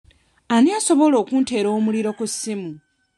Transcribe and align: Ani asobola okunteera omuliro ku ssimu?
Ani 0.55 0.69
asobola 0.79 1.15
okunteera 1.23 1.69
omuliro 1.77 2.09
ku 2.17 2.25
ssimu? 2.31 2.71